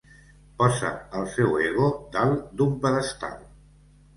Posà 0.61 0.89
el 1.19 1.27
seu 1.35 1.53
ego 1.65 1.91
dalt 2.17 2.49
d'un 2.61 2.75
pedestal. 2.87 3.37